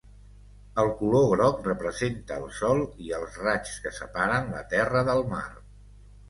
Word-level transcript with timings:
El 0.83 0.87
color 1.01 1.27
groc 1.33 1.59
representa 1.67 2.37
el 2.43 2.47
sol 2.61 2.81
i 3.09 3.13
els 3.19 3.37
raigs 3.43 3.77
que 3.85 3.93
separen 3.99 4.51
la 4.57 4.65
terra 4.73 5.05
del 5.13 5.23
mar. 5.37 5.45